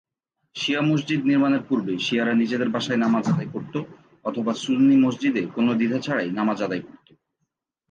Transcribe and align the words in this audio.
শিয়া 0.55 0.81
মসজিদ 0.81 1.21
নির্মাণের 1.25 1.63
পূর্বে 1.63 1.93
শিয়ারা 1.97 2.33
নিজেদের 2.33 2.69
বাসায় 2.69 2.99
নামায 2.99 3.23
আদায় 3.25 3.49
করত 3.49 3.75
অথবা 4.25 4.51
সুন্নি 4.55 4.95
মসজিদে 4.97 5.41
কোন 5.55 5.67
দ্বিধা 5.73 5.99
ছাড়াই 5.99 6.29
নামায 6.31 6.59
আদায় 6.63 6.83
করত। 6.83 7.07